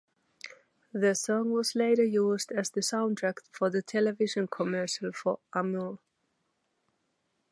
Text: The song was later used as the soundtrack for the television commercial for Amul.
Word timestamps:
The 0.93 1.13
song 1.13 1.51
was 1.51 1.75
later 1.75 2.03
used 2.03 2.51
as 2.51 2.71
the 2.71 2.81
soundtrack 2.81 3.35
for 3.51 3.69
the 3.69 3.83
television 3.83 4.47
commercial 4.47 5.11
for 5.11 5.37
Amul. 5.53 5.99